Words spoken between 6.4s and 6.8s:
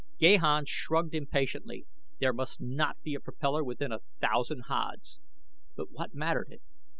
it?